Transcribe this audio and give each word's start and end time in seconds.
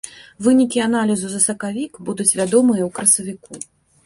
Вынікі 0.45 0.79
аналізу 0.85 1.27
за 1.33 1.41
сакавік 1.43 2.01
будуць 2.09 2.27
вядомыя 2.41 2.83
ў 2.87 2.89
красавіку. 2.97 3.63